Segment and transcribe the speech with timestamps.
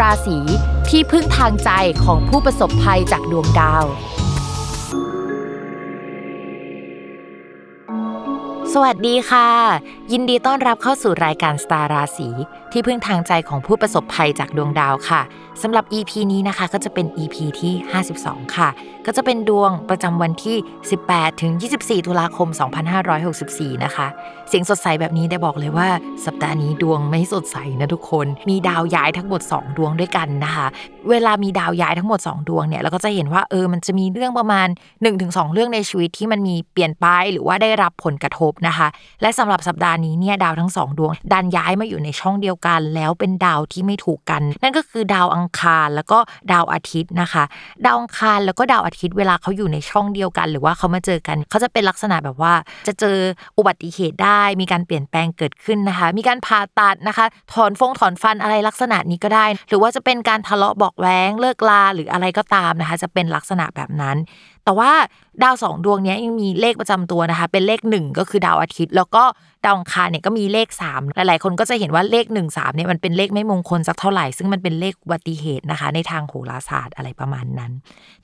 [0.00, 0.38] ราศี
[0.88, 1.70] ที่พึ่งทางใจ
[2.04, 3.84] ของผู้ประสบภัยจากดวงดาว
[8.78, 9.48] สวัสดีค่ะ
[10.12, 12.28] ยินดีต้อนรับเข้าสู่รายการสตาร์ราศี
[12.72, 15.22] ที่พึ่งทางใจของผู้ประสบภัยจากดวงดาวค่ะ
[15.62, 17.72] สำหรับ EP นี้นะคะก็จะเป็น EP ที่
[18.14, 18.68] 52 ค่ะ
[19.06, 20.56] ก็จะเป็นดวงประจำวันที่
[20.98, 22.48] 18 ถึง 24 ตุลาคม
[23.16, 24.06] 2564 นะคะ
[24.48, 25.88] เสียงสดใสแบบนี้ได้บอกเลยว่า
[26.26, 30.66] สัปดาห์นี้ดวงไม่สดใสนะทุกคน มีดาวย้ายทั้งหมด 2 ดวงด้วยกันนะคะ
[31.10, 34.68] เวลามีดาวย้ายทั้งหมด 2 ดวงเนี่ยเราก็จะเห็นว่าเออมันจะมีเรื่องประมาณ
[35.10, 38.88] 1-2 เรื่องในชีวิตที่มันมีเปลี่ยนไปหรือว่าได้รับผลกระทบนะคะ
[39.22, 46.18] และสำหรับสัปดาห์นี้เนี่ยดาวทั้ง2ดวง ดันย้ายมาอยู่ในช่องเดียวกัน แล้วเป็นดาวที่ไม่ถูกกัน นั่นก็คือดาวอังคารแล้วก็
[46.52, 47.44] ดาวอาทิตย์นะคะ
[47.84, 52.54] ดาวอังคารแล้วก็ดาวอาทิตย์เวลาเขาอยู่ในช่องเดียวกัน หรือว่าเขามาเจอกันเขาจะเป็นลักษณะแบบว่า
[52.86, 53.16] จะเจอ
[53.58, 64.16] อุบัติเหตุได้ มีการเปลี่ยนแปลงเกิดขึ้นนะคะ มีการผ่าตัดนะคะ ถอนฟงถอนฟันอะไรลักษณะนี้ก็ได้ หรือว่าจะเป็นการทะเลาะบอกแว้งเลิกลาหรืออะไรก็ตามนะคะ จะเป็นลักษณะแบบนั้น
[64.66, 64.92] แต่ว่า
[65.42, 69.24] ดาวสองดวงนี้ยังมีเลขประจำตัวนะคะ เป็นเลขหนึ่งก็คือดาวอาทิตย์ แล้วก็
[69.66, 77.72] ดาวอังคารเนี่ยก็มีเลข 3 หลาย ๆ คนก็จะเห็นว่าเลข 1 3เนี่ยมันเป็นเลขไม่มงคลสักเท่าไหร่ ซึ่งมันเป็นเลขอุบัติเหตุนะคะ ในทางโหราศาสตร์อะไรประมาณนั้น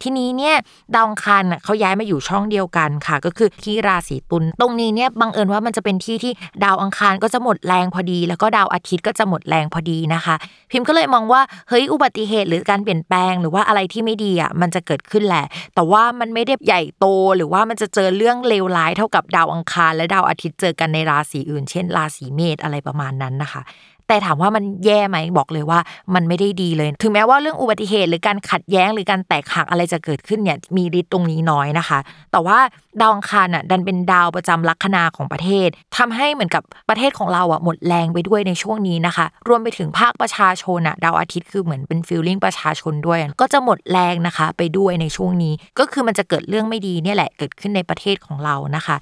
[0.02, 0.56] ทีนี้เนี่ย
[0.94, 6.32] ดาวอังคารเขาย้ายมาอยู่ช่องเดียวกันค่ะ ก็คือที่ราศีตุลตรงนี้เนี่ยบังเอิญว่ามันจะเป็นที่ที่
[6.64, 10.34] ดาวอังคารก็จะหมดแรงพอดี แล้วก็ดาวอาทิตย์ก็จะหมดแรงพอดีนะคะ
[10.70, 23.62] พิมพ์ก็เลยมองว่าเฮ้ยอุบัติเหตุหรือการเปลี่ยนแปลงหรือว่าอะไรที่ไม่ดีอะมันจะเกิดขึ้นแหละ แต่ว่ามันไม่ได้ใหญ่โตหรือว่ามันจะเจอเรื่องเลวร้ายเท่ากับดาวอังคาร และดาวอาทิตย์เจอกันในราศอื่น เช่น ราศีเมษอะไรประมาณนั้นนะคะ
[24.08, 25.80] แต่ถามว่ามันแย่ไหมบอกเลยว่า
[26.14, 31.98] มันไม่ได้ดีเลย ถึงแม้ว่าเรื่องอุบัติเหตุหรือการขัดแย้งหรือการแตกหักอะไรจะเกิดขึ้นเนี่ยมีฤทธิ์ตรงนี้น้อยนะคะ
[32.32, 32.58] แต่ว่า
[33.00, 48.96] ดาวอังคารอะดันเป็นดาวประจำลัคนาของประเทศทำให้เหมือนกับประเทศของเราอะหมดแรงไปด้วยในช่วงนี้นะคะ รวมไปถึงภาคประชาชนอะดาวอาทิตย์คือเหมือนเป็นฟิลลิ่งประชาชนด้วย ก็จะหมดแรงนะคะ ไปด้วยในช่วงนี้ ก็คือมันจะเกิดเรื่องไม่ดีเนี่ยแหละเกิดขึ้นในประเทศของเรานะคะ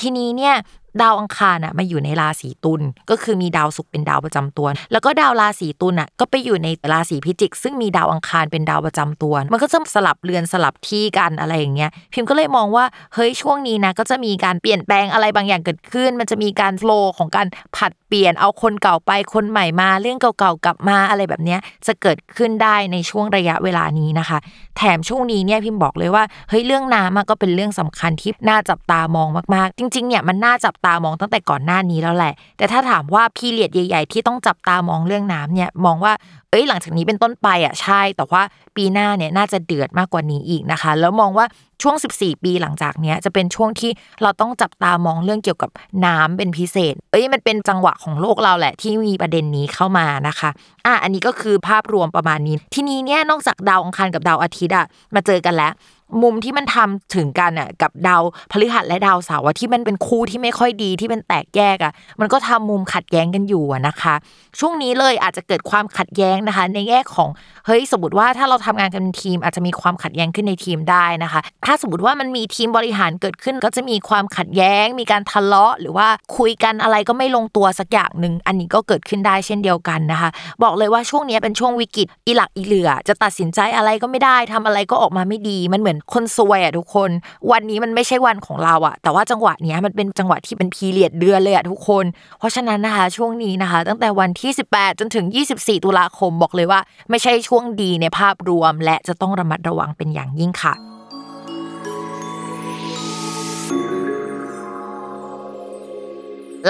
[0.00, 0.54] ทีนี้เนี่ย
[1.02, 17.46] ดาวอังคารอะมาอยู่ในราศีตุลก็คือมีดาวศุกร์เป็นดาวประจำตัว แล้วก็ดาวราศีตุลอะก็ไปอยู่ในราศีพิจิก ซึ่งมีดาวอังคารเป็นดาวประจำตัว มันก็จะสลับเรือนสลับที่กันอะไรอย่างเงี้ยพิมพ์ก็เลยมองว่าเฮ้ยช่วงนี้นะก็จะมีการเปลี่ยนแปลงอะไรบางอย่างเกิดขึ้น มันจะมีการโฟล์ของการ
[17.76, 24.38] ผัดเปลี่ยนเอาคนเก่าไปคนใหม่มาเรื่องเก่าๆกลับมาอะไรแบบเนี้ยจะเกิดขึ้นได้ในช่วงระยะเวลานี้นะคะ
[24.76, 36.12] แถมช่วงนี้เนี่ยพิมพ์บอกเลยว่าเฮ้ยเรื่องน้ำก็เป็นเรื่องสำคัญที่น่าจับตามองมากๆ จริงๆเนี่ยมันน่าจับตามองตั้งแต่ก่อนหน้านี้แล้วแหละ แต่ถ้าถามว่าพีเรียดใหญ่ ๆ ที่ต้องจับตามองเรื่องน้ำเนี่ยมองว่า
[36.50, 38.42] เอ้ยหลังจากนี้เป็นต้นไปอะใช่ แต่ว่า
[38.76, 41.46] ปีหน้าเนี่ยน่าจะเดือดมากกว่านี้อีกนะคะ แล้วมองว่า
[41.82, 43.90] ช่วง 14 ปีหลังจากเนี้ยจะเป็นช่วงที่
[44.22, 45.70] เราต้องจับตามองเรื่องเกี่ยวกับ
[46.04, 50.50] น้ำเป็นพิเศษ เอ้ยมันเป็นจังหวะของโลกเราแหละ ที่มีประเด็นนี้เข้ามานะคะ
[50.86, 55.72] อะอันนี้ก็คือภาพรวมประมาณนี้ ทีนี้เนี่ยนอกจากดาวอังคารกับดาวอาทิตย์อะมาเจอกันแล้ว
[56.22, 58.22] มุมที่มันทำถึงกันอะกับดาว
[58.52, 64.14] พฤหัสและดาวเสาร์ที่มันเป็นคู่ที่ไม่ค่อยดีที่เป็นแตกแยกอะมันก็ทำมุมขัดแย้งกันอยู่นะคะ
[64.58, 67.28] ช่วงนี้เลยอาจจะเกิดความขัดแย้งนะคะ ในแง่ของ
[67.66, 80.30] เฮ้ยสมมติว่าถ้าเราทำงานกันเป็นทีม อาจจะมีความขัดแย้งขึ้นในทีมได้นะคะ ถ้าสมมติว่ามันมีทีมบริหารเกิดขึ้น ก็จะมีความขัดแย้ง มีการทะเลาะ หรือว่าคุยกันอะไรก็ไม่ลงตัวสักอย่างหนึ่งอันนี้ก็เกิดขึ้นได้เช่นเดียวกันนะคะ
[80.62, 87.10] บอกเลยว่าช่วงนี้เป็นช่วงวิกฤตอีหลักอีเหลือ จะตัดสินใจอะไรก็ไม่ได้ทำอะไรก็ออกมาไม่ดีมันเหมือนคนซวยอะทุกคน
[87.50, 92.04] วันนี้มันไม่ใช่วันของเราอะแต่ว่าจังหวะเนี้ยมันเป็นจังหวะที่เป็นพีเรียดเดือนเลยอะทุกคน
[92.38, 95.26] เพราะฉะนั้นนะคะช่วงนี้นะคะ ตั้งแต่วันที่ 18 จนถึง
[95.56, 100.74] 24 ตุลาคมบอกเลยว่า ไม่ใช่ช่วงดีในภาพรวม และจะต้องระมัดระวังเป็นอย่างยิ่งค่ะ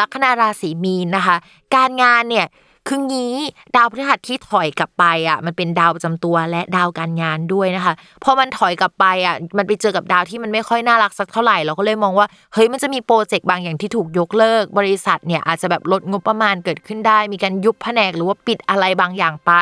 [0.01, 1.37] ลัคนาราศีมีนนะคะ
[1.75, 2.47] การงานเนี่ย
[2.89, 3.35] คืองี้
[3.77, 7.95] ดาวพฤหัสที่ถอยกลับไปอะมันเป็นดาวประจำตัวและดาวการงานด้วยนะคะ
[8.25, 19.53] พอมันถอยกลับไปอะมันไปเจอกับดาวที่มันไม่ค่อยน่ารักสักเท่าไหร่เราก็เลยมองว่าเฮ้ยมันจะมีโปรเจกต์บางอย่างที่ถูกยกเลิก บริษัทเนี่ยอาจจะแบบลดงบประมาณเกิดขึ้นได้ มีการยุบแผนกหรือว่าปิดอะไรบางอย่างไป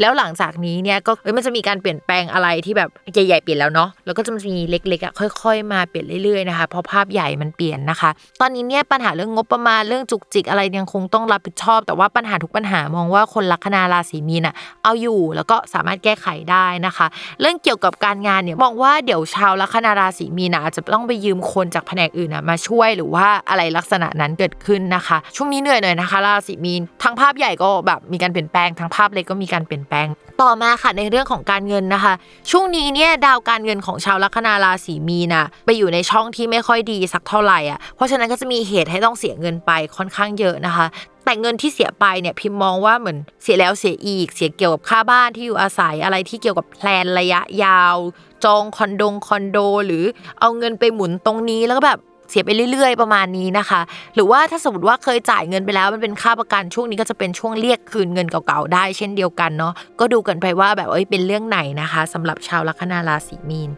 [0.00, 5.12] แล้วหลังจากนี้เนี่ยก็เอ้ยมันจะมีการเปลี่ยนแปลงอะไรที่แบบใหญ่ๆเปลี่ยนแล้วเนาะแล้วก็จะมีเล็กๆอะ
[5.42, 14.54] ค่อย ๆ มาเปลี่ยนเรื่อยๆนะคะเพราะภาพใหญ่มันเปลี่ยนนะคะ ตอนนี้เนี่ยปัญหาเรื่องงบประมาณเรื่องจุกจิกอะไรยังคงต้องรับผิดชอบ แต่ว่าปัญหาทุกปัญหามองว่าคนลัคนาราศีมีนอะ
[14.84, 17.06] เอาอยู่แล้วก็สามารถแก้ไขได้นะคะ
[17.40, 30.06] เรื่องเกี่ยวกับการงานเนี่ยมองว่าเดี๋ยวชาวลัคนาราศีมีนอาจจะต้องไปยืมคนจากแผนกอื่นอะมาช่วยหรือว่าอะไรลักษณะนั้นเกิดขึ้นนะคะ ช่วงนี้เหนื่อยหน่อยนะคะ ราศีมีนทั้งภาพใหญ่ก็แบบมีการเปลี่ยนแปลงทั้งภาพเล็กก็มีการเปลี่ยนแปลง
[30.42, 32.12] ต่อมาค่ะในเรื่องของการเงินนะคะ
[32.50, 40.86] ช่วงนี้เนี่ยดาวการเงินของชาวลัคนาราศีมีนอะไปอยู่ในช่องที่ไม่ค่อยดีสักเท่าไหร่อะเพราะฉะนั้นก็จะมีเหตุให้ต้องเสียเงินไปค่อนข้างเยอะนะคะ
[41.26, 47.96] แต่เงินที่เสียไปเนี่ยพิมมองว่าเหมือนเสียแล้วเสียอีก เสียเกี่ยวกับค่าบ้านที่อยู่อาศัยอะไรที่เกี่ยวกับแพลนระยะยาว
[48.44, 50.04] จองคอนโดคอนโด หรือ
[50.40, 51.98] เอาเงินไปหมุนตรงนี้แล้วก็แบบ
[52.30, 53.80] เสียไปเรื่อย ๆ ประมาณนี้นะคะ
[54.14, 63.70] หรือว่าถ้าสมมติว่าเคยจ่ายเงินไปแล้วมันเป็นค่าประกันช่วงนี้ก็จะเป็นช่วงเรียกคืนเงินเก่าๆได้ เช่นเดียวกันเนาะก็ดูกันไปว่าแบบเอ้ยเป็นเรื่องไหนนะคะสำหรับชาวลัคนาราศีมีน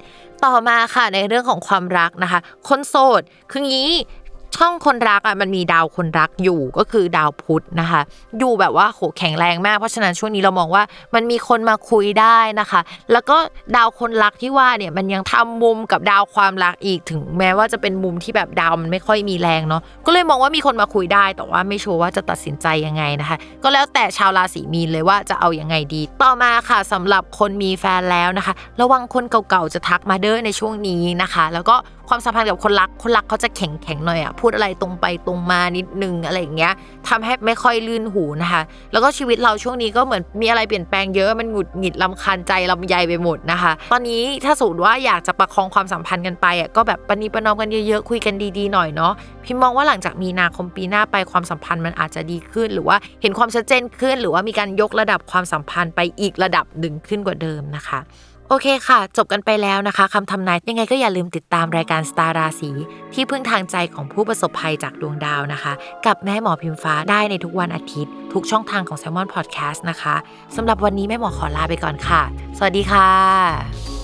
[0.45, 3.91] ต่อมาค่ะในเรื่องของความรักนะคะ คนโสดคืองี้
[4.57, 8.01] ช่องคนรักอะมันมีดาวคนรักอยู่ก็คือดาวพุธนะคะ
[8.39, 10.83] อยู่แบบว่าโหแข็งแรงมากเพราะฉะนั้นช่วงนี้เรามองว่า
[11.15, 12.81] มันมีคนมาคุยได้นะคะ
[13.13, 13.37] แล้วก็
[13.77, 31.77] ดาวคนรักที่ว่าเนี่ยมันยังทำมุมกับดาวความรักอีกถึงแม้ว่าจะเป็นมุมที่แบบดาวมันไม่ค่อยมีแรงเนาะก็เลยมองว่ามีคนมาคุยได้ แต่ว่าไม่ชัวร์ว่าจะตัดสินใจยังไงนะคะ ก็แล้วแต่ชาวราศีมีนเลยว่าจะเอายังไงดี ต่อมาค่ะสำหรับคนมีแฟนแล้วนะคะ ระวังคนเก่าๆจะทักมาเด้อในช่วงนี้นะคะ แล้วก็
[32.09, 36.73] ความสัมพันธ์กับคนรักคนรักเขาจะแข็งแข็งหน่อยอะพูดอะไรตรงไปตรงมานิดนึงอะไรอย่างเงี้ย
[37.09, 38.63] ทำให้ไม่ค่อยลื่นหูนะคะ
[38.93, 49.13] แล้วก็ชีวิตเราช่วงนี้ก็เหมือนมีอะไรเปลี่ยนแปลงเยอะมันหงุดหงิดลำคาญใจลำใยไปหมดนะคะ ตอนนี้ถ้าสมมติว่าอยากจะประคองความสัมพันธ์กันไปอะก็แบบปณีประนอมกันเยอะๆคุยกันดีๆหน่อยเนาะ
[49.45, 58.01] พิมมองว่าหลังจากมีนาคมปีหน้าไปความสัมพันธ์มันอาจจะดีขึ้น หรือว่าเห็นความชัดเจนขึ้น หรือว่ามีการยกระดับความสัมพันธ์ไปอีกระดับหนึ่งขึ้นกว่าเดิมนะคะ
[58.51, 62.71] โอเคค่ะ จบกันไปแล้วนะคะคำทำนายยังไงก็อย่าลืมติดตามรายการสตาร์ราศี
[63.15, 65.73] ที่พึ่งทางใจของผู้ประสบภัยจากดวงดาวนะคะ
[66.07, 70.15] กับแม่หมอพิมฟ้าได้ในทุกวันอาทิตย์ ทุกช่องทางของ s ซ l m o n Podcast นะคะ
[70.57, 72.23] สำหรับวันนี้แม่หมอขอลาไปก่อนค่ะ
[72.59, 73.98] สวัสดีค่ะ